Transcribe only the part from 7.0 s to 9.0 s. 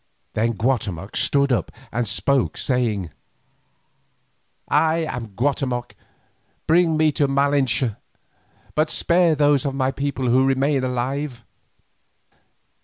to Malinche. But